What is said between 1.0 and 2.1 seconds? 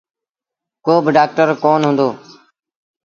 با ڊآڪٽر ڪونا هُݩدو۔